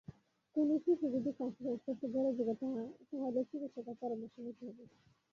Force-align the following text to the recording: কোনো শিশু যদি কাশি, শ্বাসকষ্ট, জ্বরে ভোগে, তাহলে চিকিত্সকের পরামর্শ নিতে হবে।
কোনো 0.55 0.73
শিশু 0.77 1.05
যদি 1.15 1.31
কাশি, 1.33 1.59
শ্বাসকষ্ট, 1.59 2.01
জ্বরে 2.13 2.31
ভোগে, 2.37 2.55
তাহলে 3.09 3.41
চিকিত্সকের 3.49 3.95
পরামর্শ 4.01 4.35
নিতে 4.45 4.63
হবে। 4.67 4.83